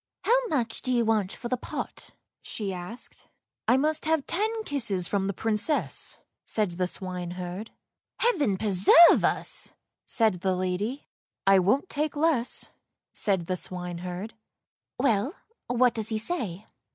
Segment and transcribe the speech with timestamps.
[0.23, 2.09] "How much do you want for the pot,"
[2.41, 3.27] she asked."
[3.67, 7.69] I must have ten kisses from the Princess," said the swine herd."
[8.19, 9.73] Heaven preserve us!"
[10.07, 11.07] said the lady."
[11.45, 12.71] I won't take less,"
[13.13, 14.33] said the swineherd."
[14.99, 15.35] Well,
[15.67, 16.65] what does he say?